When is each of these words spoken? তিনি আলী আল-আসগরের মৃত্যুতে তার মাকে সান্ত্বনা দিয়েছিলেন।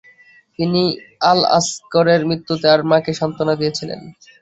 তিনি 0.59 0.81
আলী 0.89 0.97
আল-আসগরের 1.31 2.21
মৃত্যুতে 2.29 2.61
তার 2.63 2.79
মাকে 2.89 3.11
সান্ত্বনা 3.19 3.53
দিয়েছিলেন। 3.55 3.99